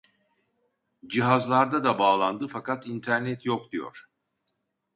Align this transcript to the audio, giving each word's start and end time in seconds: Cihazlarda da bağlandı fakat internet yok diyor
Cihazlarda 1.09 1.83
da 1.83 1.99
bağlandı 1.99 2.47
fakat 2.47 2.87
internet 2.87 3.45
yok 3.45 3.71
diyor 3.71 4.05